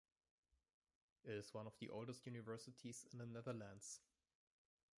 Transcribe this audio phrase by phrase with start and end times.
[1.25, 3.99] It is one of the oldest universities in the Netherlands.